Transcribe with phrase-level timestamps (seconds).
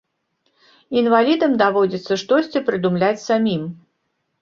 [1.01, 3.73] Інвалідам даводзіцца штосьці прыдумляць самім.